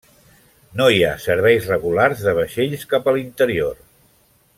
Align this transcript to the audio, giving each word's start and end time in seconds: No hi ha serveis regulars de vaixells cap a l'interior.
No 0.79 0.87
hi 0.93 1.01
ha 1.07 1.11
serveis 1.25 1.67
regulars 1.73 2.23
de 2.29 2.33
vaixells 2.39 2.87
cap 2.95 3.11
a 3.11 3.15
l'interior. 3.19 3.77